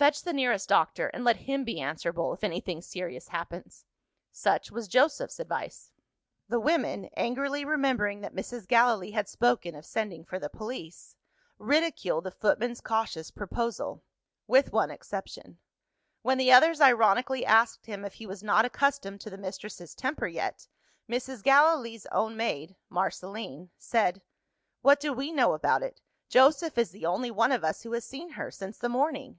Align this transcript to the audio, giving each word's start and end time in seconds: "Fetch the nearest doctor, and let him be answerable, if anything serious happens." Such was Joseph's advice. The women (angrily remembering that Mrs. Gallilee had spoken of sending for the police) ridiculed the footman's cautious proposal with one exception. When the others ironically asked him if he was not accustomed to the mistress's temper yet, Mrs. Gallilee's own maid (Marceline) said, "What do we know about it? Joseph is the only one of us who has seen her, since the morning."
"Fetch 0.00 0.22
the 0.22 0.32
nearest 0.32 0.66
doctor, 0.66 1.08
and 1.08 1.24
let 1.24 1.36
him 1.44 1.62
be 1.62 1.78
answerable, 1.78 2.32
if 2.32 2.42
anything 2.42 2.80
serious 2.80 3.28
happens." 3.28 3.84
Such 4.32 4.70
was 4.70 4.88
Joseph's 4.88 5.38
advice. 5.38 5.92
The 6.48 6.58
women 6.58 7.10
(angrily 7.18 7.66
remembering 7.66 8.22
that 8.22 8.34
Mrs. 8.34 8.66
Gallilee 8.66 9.10
had 9.10 9.28
spoken 9.28 9.74
of 9.74 9.84
sending 9.84 10.24
for 10.24 10.38
the 10.38 10.48
police) 10.48 11.16
ridiculed 11.58 12.24
the 12.24 12.30
footman's 12.30 12.80
cautious 12.80 13.30
proposal 13.30 14.02
with 14.46 14.72
one 14.72 14.90
exception. 14.90 15.58
When 16.22 16.38
the 16.38 16.50
others 16.50 16.80
ironically 16.80 17.44
asked 17.44 17.84
him 17.84 18.02
if 18.06 18.14
he 18.14 18.26
was 18.26 18.42
not 18.42 18.64
accustomed 18.64 19.20
to 19.20 19.28
the 19.30 19.36
mistress's 19.36 19.94
temper 19.94 20.26
yet, 20.26 20.66
Mrs. 21.10 21.42
Gallilee's 21.42 22.06
own 22.06 22.38
maid 22.38 22.74
(Marceline) 22.88 23.68
said, 23.76 24.22
"What 24.80 24.98
do 24.98 25.12
we 25.12 25.30
know 25.30 25.52
about 25.52 25.82
it? 25.82 26.00
Joseph 26.30 26.78
is 26.78 26.90
the 26.90 27.04
only 27.04 27.30
one 27.30 27.52
of 27.52 27.62
us 27.62 27.82
who 27.82 27.92
has 27.92 28.06
seen 28.06 28.30
her, 28.30 28.50
since 28.50 28.78
the 28.78 28.88
morning." 28.88 29.38